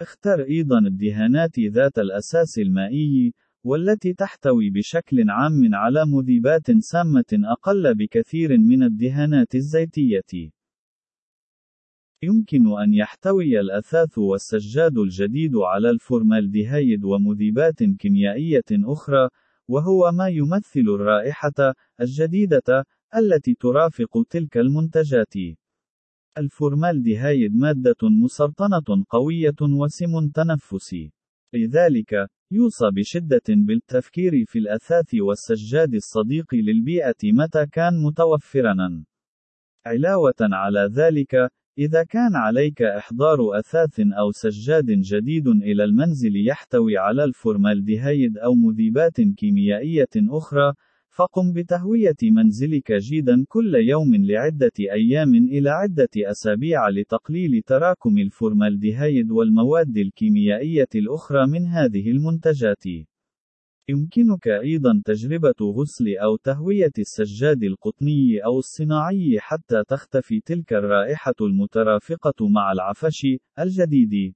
اختر 0.00 0.40
أيضا 0.40 0.78
الدهانات 0.78 1.60
ذات 1.60 1.98
الأساس 1.98 2.58
المائي، 2.58 3.32
والتي 3.64 4.12
تحتوي 4.12 4.70
بشكل 4.70 5.30
عام 5.30 5.74
على 5.74 6.04
مذيبات 6.06 6.70
سامة 6.78 7.32
أقل 7.32 7.94
بكثير 7.94 8.58
من 8.58 8.82
الدهانات 8.82 9.54
الزيتية. 9.54 10.55
يمكن 12.22 12.78
أن 12.82 12.94
يحتوي 12.94 13.60
الأثاث 13.60 14.18
والسجاد 14.18 14.98
الجديد 14.98 15.56
على 15.56 15.90
الفورمالديهايد 15.90 17.04
ومذيبات 17.04 17.82
كيميائية 17.82 18.70
أخرى، 18.72 19.28
وهو 19.68 20.12
ما 20.12 20.28
يمثل 20.28 20.86
الرائحة 20.88 21.74
الجديدة 22.00 22.84
التي 23.16 23.54
ترافق 23.54 24.26
تلك 24.30 24.56
المنتجات. 24.56 25.34
الفورمالديهايد 26.38 27.56
مادة 27.56 27.96
مسرطنة 28.02 29.04
قوية 29.08 29.60
وسم 29.62 30.28
تنفسي. 30.34 31.12
لذلك، 31.54 32.28
يوصى 32.50 32.90
بشدة 32.90 33.48
بالتفكير 33.48 34.44
في 34.46 34.58
الأثاث 34.58 35.14
والسجاد 35.14 35.94
الصديق 35.94 36.54
للبيئة 36.54 37.32
متى 37.32 37.66
كان 37.66 38.02
متوفرًا. 38.02 39.04
علاوة 39.86 40.34
على 40.40 40.90
ذلك، 40.92 41.50
إذا 41.78 42.02
كان 42.02 42.36
عليك 42.36 42.82
إحضار 42.82 43.58
أثاث 43.58 44.00
أو 44.00 44.32
سجاد 44.32 44.86
جديد 44.86 45.48
إلى 45.48 45.84
المنزل 45.84 46.46
يحتوي 46.48 46.98
على 46.98 47.24
الفورمالديهايد 47.24 48.38
أو 48.38 48.54
مذيبات 48.54 49.20
كيميائية 49.20 50.08
أخرى، 50.16 50.74
فقم 51.10 51.52
بتهوية 51.52 52.16
منزلك 52.22 52.92
جيدا 52.92 53.44
كل 53.48 53.74
يوم 53.74 54.14
لعدة 54.14 54.72
أيام 54.80 55.34
إلى 55.34 55.70
عدة 55.70 56.08
أسابيع 56.16 56.88
لتقليل 56.88 57.62
تراكم 57.66 58.18
الفورمالديهايد 58.18 59.30
والمواد 59.30 59.96
الكيميائية 59.96 60.88
الأخرى 60.94 61.46
من 61.46 61.66
هذه 61.66 62.10
المنتجات. 62.10 62.84
يمكنك 63.88 64.48
أيضا 64.48 65.02
تجربة 65.04 65.54
غسل 65.60 66.16
أو 66.22 66.36
تهوية 66.36 66.92
السجاد 66.98 67.62
القطني 67.62 68.44
أو 68.44 68.58
الصناعي 68.58 69.36
حتى 69.40 69.84
تختفي 69.88 70.40
تلك 70.40 70.72
الرائحة 70.72 71.34
المترافقة 71.40 72.48
مع 72.48 72.72
العفش 72.72 73.26
الجديد. 73.58 74.34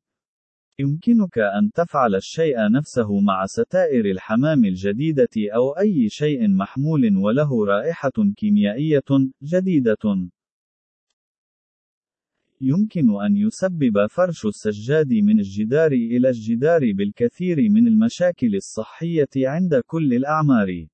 يمكنك 0.78 1.38
أن 1.38 1.70
تفعل 1.74 2.14
الشيء 2.14 2.56
نفسه 2.70 3.20
مع 3.20 3.46
ستائر 3.46 4.04
الحمام 4.04 4.64
الجديدة 4.64 5.28
أو 5.54 5.70
أي 5.78 6.08
شيء 6.08 6.48
محمول 6.48 7.16
وله 7.16 7.66
رائحة 7.66 8.12
كيميائية 8.36 9.30
جديدة. 9.42 10.30
يمكن 12.62 13.22
أن 13.22 13.36
يسبب 13.36 14.06
فرش 14.10 14.46
السجاد 14.46 15.12
من 15.12 15.38
الجدار 15.38 15.92
إلى 15.92 16.28
الجدار 16.28 16.92
بالكثير 16.92 17.56
من 17.70 17.86
المشاكل 17.86 18.56
الصحية 18.56 19.28
عند 19.36 19.82
كل 19.86 20.14
الأعمار. 20.14 20.86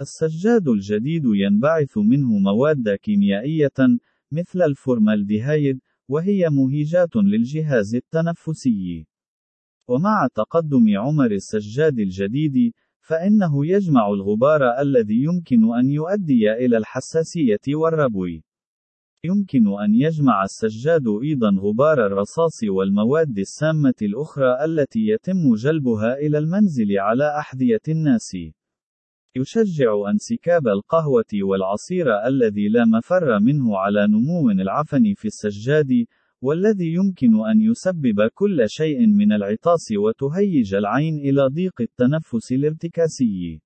السجاد 0.00 0.68
الجديد 0.68 1.22
ينبعث 1.24 1.98
منه 1.98 2.38
مواد 2.38 2.88
كيميائية 3.02 3.98
مثل 4.32 4.62
الفورمالديهايد 4.62 5.80
وهي 6.08 6.48
مهيجات 6.50 7.16
للجهاز 7.16 7.94
التنفسي. 7.94 9.06
ومع 9.88 10.28
تقدم 10.34 10.84
عمر 10.96 11.30
السجاد 11.30 11.98
الجديد، 11.98 12.72
فإنه 13.00 13.66
يجمع 13.66 14.08
الغبار 14.08 14.80
الذي 14.80 15.22
يمكن 15.22 15.74
أن 15.78 15.90
يؤدي 15.90 16.52
إلى 16.52 16.76
الحساسية 16.76 17.74
والربو. 17.74 18.26
يمكن 19.24 19.66
أن 19.84 19.94
يجمع 19.94 20.44
السجاد 20.44 21.02
أيضًا 21.22 21.50
غبار 21.60 22.06
الرصاص 22.06 22.60
والمواد 22.64 23.38
السامة 23.38 23.94
الأخرى 24.02 24.64
التي 24.64 25.00
يتم 25.00 25.54
جلبها 25.54 26.14
إلى 26.14 26.38
المنزل 26.38 26.98
على 26.98 27.38
أحذية 27.38 27.80
الناس. 27.88 28.36
يشجع 29.36 30.10
انسكاب 30.10 30.68
القهوة 30.68 31.32
والعصير 31.42 32.26
الذي 32.26 32.68
لا 32.68 32.84
مفر 32.84 33.40
منه 33.40 33.78
على 33.78 34.06
نمو 34.06 34.50
العفن 34.50 35.14
في 35.16 35.24
السجاد، 35.24 35.90
والذي 36.42 36.92
يمكن 36.92 37.46
أن 37.50 37.60
يسبب 37.60 38.28
كل 38.34 38.64
شيء 38.66 39.06
من 39.06 39.32
العطاس 39.32 39.92
وتهيج 39.92 40.74
العين 40.74 41.16
إلى 41.18 41.46
ضيق 41.46 41.80
التنفس 41.80 42.52
الارتكاسي. 42.52 43.60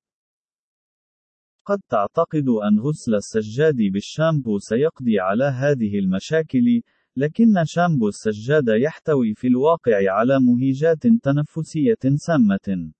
قد 1.67 1.79
تعتقد 1.89 2.49
أن 2.49 2.81
غسل 2.81 3.15
السجاد 3.15 3.77
بالشامبو 3.77 4.59
سيقضي 4.59 5.21
على 5.21 5.45
هذه 5.45 5.99
المشاكل، 5.99 6.83
لكن 7.17 7.65
شامبو 7.65 8.09
السجاد 8.09 8.69
يحتوي 8.69 9.35
في 9.35 9.47
الواقع 9.47 10.13
على 10.13 10.41
مهيجات 10.41 11.07
تنفسية 11.23 12.03
سامة. 12.17 12.93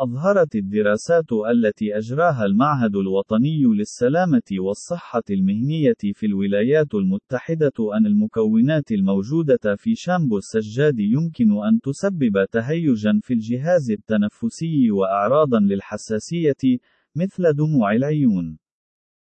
أظهرت 0.00 0.54
الدراسات 0.54 1.32
التي 1.50 1.98
أجراها 1.98 2.44
المعهد 2.44 2.96
الوطني 2.96 3.62
للسلامة 3.64 4.48
والصحة 4.58 5.22
المهنية 5.30 6.02
في 6.14 6.26
الولايات 6.26 6.94
المتحدة 6.94 7.96
أن 7.96 8.06
المكونات 8.06 8.92
الموجودة 8.92 9.76
في 9.76 9.94
شامبو 9.94 10.38
السجاد 10.38 10.98
يمكن 10.98 11.50
أن 11.64 11.80
تسبب 11.80 12.44
تهيجًا 12.50 13.20
في 13.22 13.34
الجهاز 13.34 13.90
التنفسي 13.90 14.90
وأعراضًا 14.90 15.60
للحساسية، 15.60 16.80
مثل 17.16 17.52
دموع 17.52 17.92
العيون. 17.92 18.58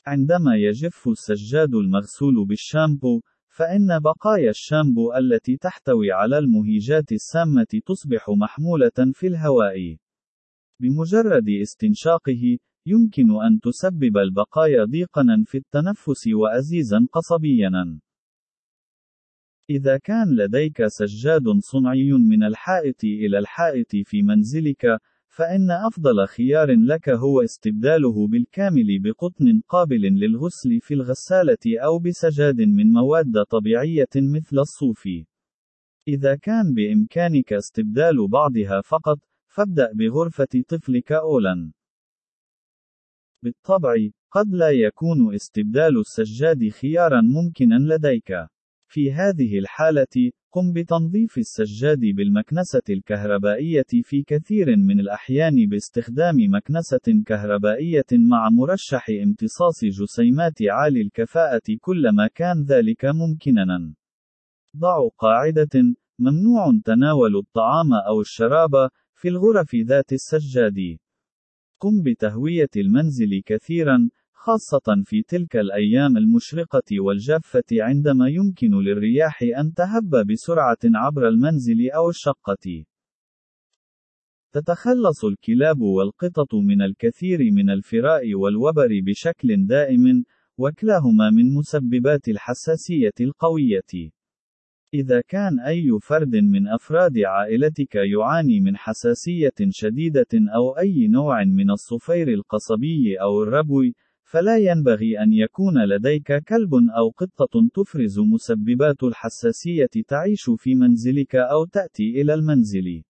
عندما 0.08 0.56
يجف 0.56 1.08
السجاد 1.08 1.76
المغسول 1.76 2.46
بالشامبو، 2.46 3.22
فإن 3.48 4.00
بقايا 4.00 4.50
الشامبو 4.50 5.14
التي 5.14 5.58
تحتوي 5.58 6.12
على 6.12 6.38
المهيجات 6.38 7.12
السامة 7.12 7.82
تصبح 7.86 8.30
محمولة 8.30 9.12
في 9.14 9.28
الهواء. 9.28 9.98
بمجرد 10.80 11.50
استنشاقه، 11.50 12.58
يمكن 12.86 13.42
أن 13.42 13.60
تسبب 13.60 14.18
البقايا 14.18 14.86
ضيقًا 14.86 15.44
في 15.46 15.58
التنفس 15.58 16.28
وأزيزًا 16.28 17.08
قصبيًا. 17.12 18.00
إذا 19.70 19.98
كان 19.98 20.36
لديك 20.36 20.88
سجاد 20.88 21.44
صنعي 21.60 22.12
من 22.12 22.44
الحائط 22.44 23.04
إلى 23.04 23.40
الحائط 23.40 23.96
في 23.96 24.22
منزلك، 24.22 24.86
فإن 25.36 25.72
أفضل 25.72 26.28
خيار 26.28 26.72
لك 26.72 27.10
هو 27.10 27.42
استبداله 27.42 28.28
بالكامل 28.28 29.00
بقطن 29.00 29.62
قابل 29.68 30.02
للغسل 30.02 30.80
في 30.82 30.94
الغسالة 30.94 31.80
أو 31.86 32.00
بسجاد 32.00 32.62
من 32.62 32.94
مواد 32.94 33.44
طبيعية 33.50 34.14
مثل 34.16 34.60
الصوف. 34.60 35.10
إذا 36.08 36.36
كان 36.36 36.74
بإمكانك 36.74 37.54
استبدال 37.54 38.28
بعضها 38.28 38.82
فقط، 38.82 39.20
فابدأ 39.48 39.92
بغرفة 39.94 40.64
طفلك 40.68 41.12
أولاً. 41.12 41.72
بالطبع، 43.44 43.96
قد 44.32 44.48
لا 44.54 44.70
يكون 44.70 45.36
استبدال 45.36 46.00
السجاد 46.00 46.70
خيارًا 46.70 47.22
ممكنًا 47.22 47.96
لديك. 47.96 48.34
في 48.88 49.12
هذه 49.14 49.60
الحالة، 49.60 50.32
قم 50.54 50.74
بتنظيف 50.74 51.38
السجاد 51.38 52.00
بالمكنسة 52.00 52.82
الكهربائية 52.90 53.86
في 54.04 54.24
كثير 54.24 54.76
من 54.78 55.00
الأحيان 55.00 55.68
باستخدام 55.70 56.36
مكنسة 56.40 57.24
كهربائية 57.26 58.06
مع 58.12 58.50
مرشح 58.50 59.10
امتصاص 59.24 59.86
جسيمات 59.86 60.54
عالي 60.62 61.02
الكفاءة 61.02 61.78
كلما 61.82 62.28
كان 62.36 62.64
ذلك 62.64 63.06
ممكنًا. 63.06 63.94
ضع 64.78 65.08
قاعدة: 65.18 65.96
ممنوع 66.20 66.80
تناول 66.86 67.36
الطعام 67.36 67.94
أو 68.08 68.22
الشراب 68.22 68.90
في 69.16 69.28
الغرف 69.28 69.76
ذات 69.76 70.14
السجاد. 70.14 70.98
قم 71.80 72.04
بتهوية 72.04 72.74
المنزل 72.78 73.42
كثيرًا، 73.46 74.10
خاصة 74.34 75.04
في 75.06 75.24
تلك 75.24 75.56
الأيام 75.56 76.18
المشرقة 76.18 77.00
والجافة 77.00 77.64
عندما 77.72 78.28
يمكن 78.30 78.72
للرياح 78.72 79.44
أن 79.60 79.74
تهب 79.74 80.28
بسرعة 80.28 80.78
عبر 80.84 81.28
المنزل 81.28 81.92
أو 81.92 82.10
الشقة. 82.10 82.86
تتخلص 84.54 85.26
الكلاب 85.26 85.82
والقطط 85.82 86.56
من 86.56 86.82
الكثير 86.82 87.40
من 87.52 87.70
الفراء 87.70 88.36
والوبر 88.36 88.88
بشكل 89.06 89.66
دائم، 89.68 90.24
وكلاهما 90.58 91.30
من 91.30 91.54
مسببات 91.54 92.28
الحساسية 92.28 93.18
القوية. 93.22 94.12
إذا 94.94 95.22
كان 95.22 95.60
أي 95.60 96.00
فرد 96.02 96.36
من 96.36 96.68
أفراد 96.68 97.18
عائلتك 97.18 97.96
يعاني 97.96 98.60
من 98.60 98.78
حساسية 98.78 99.58
شديدة 99.70 100.34
أو 100.56 100.78
أي 100.78 101.08
نوع 101.08 101.44
من 101.44 101.72
الصفير 101.72 102.28
القصبي 102.28 103.22
أو 103.22 103.44
الربو، 103.44 103.82
فلا 104.34 104.58
ينبغي 104.58 105.20
أن 105.20 105.34
يكون 105.34 105.86
لديك 105.86 106.44
كلب 106.44 106.74
أو 106.98 107.10
قطة 107.10 107.70
تفرز 107.74 108.20
مسببات 108.20 109.04
الحساسية 109.04 109.90
تعيش 110.08 110.50
في 110.58 110.76
منزلك 110.76 111.36
أو 111.36 111.66
تأتي 111.66 112.22
إلى 112.22 112.34
المنزل. 112.34 113.04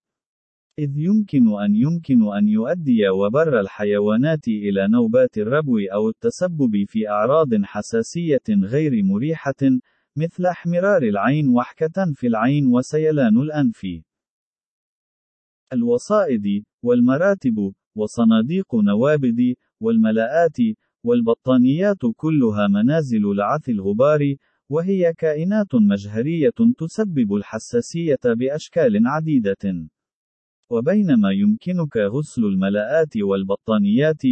إذ 0.78 0.98
يمكن 0.98 1.62
أن 1.64 1.74
يمكن 1.74 2.34
أن 2.36 2.48
يؤدي 2.48 3.08
وبر 3.08 3.60
الحيوانات 3.60 4.48
إلى 4.48 4.88
نوبات 4.88 5.38
الربو 5.38 5.78
أو 5.78 6.08
التسبب 6.08 6.84
في 6.86 7.08
أعراض 7.08 7.48
حساسية 7.62 8.46
غير 8.48 9.02
مريحة، 9.02 9.62
مثل 10.16 10.46
احمرار 10.46 11.02
العين 11.02 11.48
وحكة 11.48 12.12
في 12.14 12.26
العين 12.26 12.66
وسيلان 12.66 13.36
الأنف. 13.36 13.86
الوصائد، 15.72 16.64
والمراتب، 16.82 17.72
وصناديق 17.96 18.74
نوابد، 18.74 19.54
والملاءات، 19.80 20.58
والبطانيات 21.04 22.02
كلها 22.16 22.68
منازل 22.68 23.36
لعث 23.36 23.68
الغبار، 23.68 24.34
وهي 24.68 25.12
كائنات 25.12 25.74
مجهرية 25.74 26.50
تسبب 26.78 27.34
الحساسية 27.34 28.24
بأشكال 28.24 29.06
عديدة. 29.06 29.88
وبينما 30.70 31.30
يمكنك 31.32 31.96
غسل 31.96 32.44
الملاءات 32.44 33.16
والبطانيات، 33.16 34.22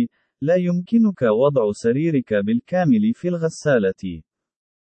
لا 0.43 0.55
يمكنك 0.55 1.23
وضع 1.23 1.73
سريرك 1.73 2.35
بالكامل 2.35 3.13
في 3.15 3.29
الغسالة. 3.29 4.23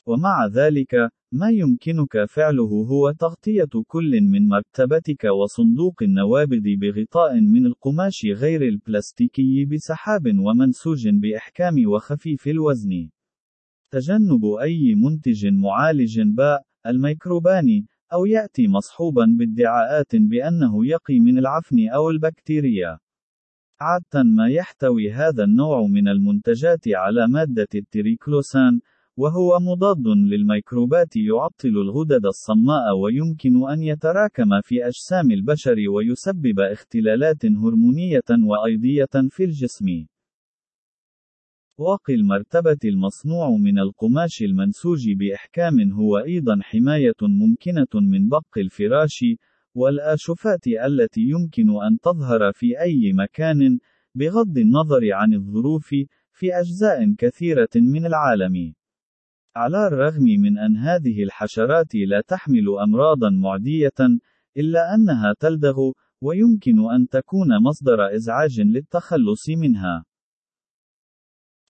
ومع 0.05 0.47
ذلك، 0.47 0.95
ما 1.31 1.49
يمكنك 1.49 2.25
فعله 2.29 2.85
هو 2.91 3.11
تغطية 3.11 3.83
كل 3.87 4.21
من 4.21 4.47
مرتبتك 4.47 5.23
وصندوق 5.23 6.03
النوابذ 6.03 6.75
بغطاء 6.81 7.41
من 7.41 7.65
القماش 7.65 8.25
غير 8.25 8.61
البلاستيكي 8.61 9.65
بسحاب 9.65 10.39
ومنسوج 10.39 11.09
بإحكام 11.09 11.75
وخفيف 11.87 12.47
الوزن. 12.47 13.09
تجنب 13.91 14.45
أي 14.61 14.95
منتج 14.95 15.47
معالج 15.47 16.21
باء، 16.21 16.61
الميكروبان، 16.87 17.85
أو 18.13 18.25
يأتي 18.25 18.67
مصحوبا 18.67 19.25
بادعاءات 19.39 20.15
بأنه 20.15 20.85
يقي 20.85 21.19
من 21.19 21.37
العفن 21.37 21.89
أو 21.89 22.09
البكتيريا. 22.09 22.99
عادة 23.81 24.23
ما 24.23 24.47
يحتوي 24.49 25.11
هذا 25.11 25.43
النوع 25.43 25.87
من 25.87 26.07
المنتجات 26.07 26.87
على 26.87 27.27
مادة 27.27 27.67
التريكلوسان، 27.75 28.79
وهو 29.17 29.59
مضاد 29.59 30.07
للميكروبات 30.07 31.15
يعطل 31.15 31.69
الغدد 31.69 32.25
الصماء 32.25 32.97
ويمكن 33.03 33.69
أن 33.69 33.83
يتراكم 33.83 34.61
في 34.61 34.87
أجسام 34.87 35.31
البشر 35.31 35.75
ويسبب 35.89 36.59
اختلالات 36.59 37.45
هرمونية 37.45 38.29
وأيضية 38.47 39.29
في 39.29 39.43
الجسم. 39.43 39.85
واقي 41.77 42.13
المرتبة 42.13 42.77
المصنوع 42.85 43.49
من 43.49 43.79
القماش 43.79 44.41
المنسوج 44.41 45.11
بإحكام 45.11 45.91
هو 45.91 46.17
أيضا 46.17 46.59
حماية 46.61 47.21
ممكنة 47.21 48.01
من 48.01 48.29
بق 48.29 48.57
الفراش، 48.57 49.25
والآشفات 49.75 50.67
التي 50.67 51.21
يمكن 51.21 51.69
أن 51.69 51.99
تظهر 52.03 52.51
في 52.53 52.81
أي 52.81 53.13
مكان، 53.13 53.79
بغض 54.15 54.57
النظر 54.57 55.13
عن 55.13 55.33
الظروف، 55.33 55.87
في 56.31 56.53
أجزاء 56.53 57.13
كثيرة 57.17 57.69
من 57.75 58.05
العالم. 58.05 58.73
على 59.55 59.87
الرغم 59.87 60.23
من 60.23 60.57
أن 60.57 60.77
هذه 60.77 61.23
الحشرات 61.23 61.95
لا 61.95 62.21
تحمل 62.27 62.65
أمراضًا 62.83 63.29
معدية، 63.29 63.99
إلا 64.57 64.95
أنها 64.95 65.33
تلدغ، 65.39 65.91
ويمكن 66.21 66.91
أن 66.91 67.07
تكون 67.07 67.47
مصدر 67.63 68.15
إزعاج 68.15 68.61
للتخلص 68.61 69.49
منها. 69.49 70.05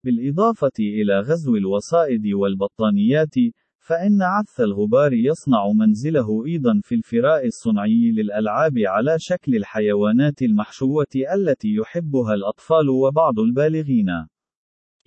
بالإضافة 0.06 0.78
إلى 0.80 1.19
غزو 1.19 1.56
الوسائد 1.56 2.34
والبطانيات، 2.34 3.36
فإن 3.78 4.22
عث 4.22 4.60
الغبار 4.60 5.13
يصنع 5.13 5.72
منزله 5.76 6.46
أيضًا 6.46 6.80
في 6.84 6.96
الفراء 6.96 7.46
الصنعي 7.46 8.12
للألعاب 8.12 8.74
على 8.78 9.15
شكل 9.19 9.56
الحيوانات 9.56 10.41
المحشوة 10.41 11.13
التي 11.36 11.74
يحبها 11.74 12.34
الأطفال 12.34 12.89
وبعض 12.89 13.39
البالغين. 13.39 14.33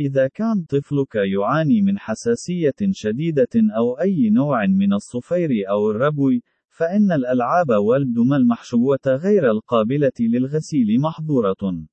إذا 0.00 0.28
كان 0.28 0.64
طفلك 0.68 1.14
يعاني 1.14 1.82
من 1.82 1.98
حساسية 1.98 2.74
شديدة 2.90 3.48
أو 3.76 4.00
أي 4.00 4.30
نوع 4.30 4.66
من 4.66 4.92
الصفير 4.92 5.50
أو 5.70 5.90
الربو، 5.90 6.30
فإن 6.68 7.12
الألعاب 7.12 7.70
والدم 7.70 8.35
المحشوة 8.35 9.06
غير 9.06 9.50
القابلة 9.50 10.12
للغسيل 10.20 11.00
محظورة. 11.00 11.87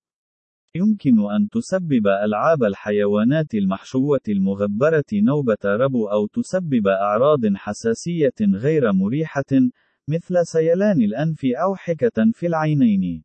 يمكن 0.75 1.31
أن 1.31 1.49
تسبب 1.49 2.07
ألعاب 2.07 2.63
الحيوانات 2.63 3.53
المحشوة 3.55 4.21
المغبرة 4.29 5.05
نوبة 5.13 5.57
ربو 5.65 6.07
أو 6.07 6.27
تسبب 6.27 6.87
أعراض 6.87 7.41
حساسية 7.55 8.33
غير 8.41 8.91
مريحة، 8.91 9.51
مثل 10.09 10.45
سيلان 10.45 11.01
الأنف 11.01 11.45
أو 11.45 11.75
حكة 11.75 12.31
في 12.33 12.47
العينين. 12.47 13.23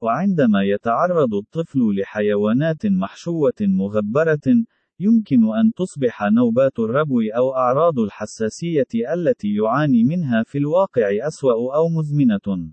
وعندما 0.00 0.62
يتعرض 0.62 1.34
الطفل 1.34 1.80
لحيوانات 2.00 2.86
محشوة 2.86 3.60
مغبرة، 3.60 4.64
يمكن 5.00 5.40
أن 5.44 5.72
تصبح 5.76 6.22
نوبات 6.22 6.78
الربو 6.78 7.20
أو 7.36 7.54
أعراض 7.54 7.98
الحساسية 7.98 8.92
التي 9.14 9.54
يعاني 9.54 10.04
منها 10.04 10.42
في 10.46 10.58
الواقع 10.58 11.08
أسوأ 11.26 11.76
أو 11.76 11.88
مزمنة. 11.88 12.72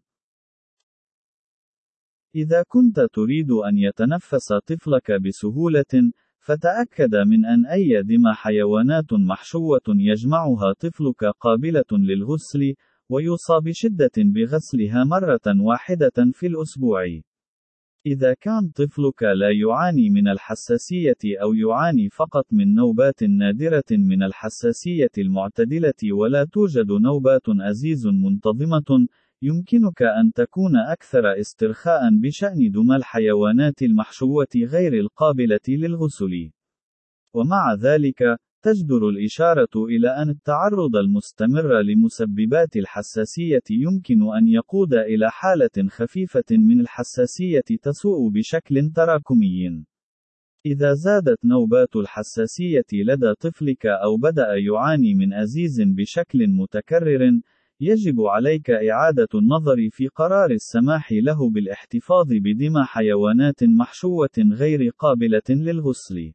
إذا 2.35 2.63
كنت 2.67 2.99
تريد 3.13 3.51
أن 3.51 3.77
يتنفس 3.77 4.53
طفلك 4.65 5.11
بسهولة، 5.11 6.11
فتأكد 6.39 7.15
من 7.15 7.45
أن 7.45 7.65
أي 7.65 8.03
دم 8.03 8.27
حيوانات 8.33 9.13
محشوة 9.13 9.87
يجمعها 9.87 10.73
طفلك 10.79 11.25
قابلة 11.39 11.91
للغسل، 11.91 12.73
ويوصى 13.09 13.59
بشدة 13.63 14.11
بغسلها 14.17 15.03
مرة 15.03 15.61
واحدة 15.61 16.31
في 16.33 16.47
الأسبوع. 16.47 17.05
إذا 18.05 18.33
كان 18.33 18.69
طفلك 18.75 19.23
لا 19.23 19.51
يعاني 19.51 20.09
من 20.09 20.27
الحساسية 20.27 21.17
أو 21.41 21.53
يعاني 21.53 22.09
فقط 22.09 22.45
من 22.51 22.75
نوبات 22.75 23.23
نادرة 23.23 23.83
من 23.91 24.23
الحساسية 24.23 25.11
المعتدلة 25.17 26.13
ولا 26.13 26.45
توجد 26.45 26.91
نوبات 26.91 27.49
أزيز 27.69 28.07
منتظمة، 28.07 29.07
يمكنك 29.41 30.01
أن 30.01 30.31
تكون 30.35 30.77
أكثر 30.77 31.39
استرخاء 31.39 32.01
بشأن 32.21 32.71
دمى 32.71 32.95
الحيوانات 32.95 33.81
المحشوة 33.81 34.53
غير 34.55 34.93
القابلة 34.93 35.67
للغسل. 35.67 36.51
ومع 37.33 37.73
ذلك، 37.73 38.23
تجدر 38.67 39.09
الإشارة 39.09 39.69
إلى 39.75 40.09
أن 40.21 40.29
التعرض 40.29 40.95
المستمر 40.95 41.81
لمسببات 41.81 42.75
الحساسية 42.75 43.67
يمكن 43.69 44.35
أن 44.37 44.47
يقود 44.47 44.93
إلى 44.93 45.31
حالة 45.31 45.89
خفيفة 45.89 46.43
من 46.51 46.81
الحساسية 46.81 47.63
تسوء 47.81 48.29
بشكل 48.29 48.91
تراكمي. 48.95 49.85
إذا 50.65 50.93
زادت 50.93 51.45
نوبات 51.45 51.95
الحساسية 51.95 52.85
لدى 52.93 53.33
طفلك 53.39 53.85
أو 53.85 54.17
بدأ 54.17 54.47
يعاني 54.55 55.13
من 55.13 55.33
أزيز 55.33 55.81
بشكل 55.81 56.47
متكرر، 56.47 57.41
يجب 57.79 58.21
عليك 58.21 58.69
إعادة 58.69 59.27
النظر 59.35 59.89
في 59.91 60.07
قرار 60.07 60.51
السماح 60.51 61.11
له 61.11 61.49
بالاحتفاظ 61.49 62.27
بدمى 62.29 62.83
حيوانات 62.83 63.63
محشوة 63.63 64.37
غير 64.51 64.89
قابلة 64.97 65.49
للغسل. 65.49 66.33